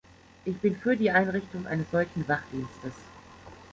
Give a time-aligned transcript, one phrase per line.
[0.45, 2.93] Ich bin für die Einrichtung eines solchen Wachdienstes.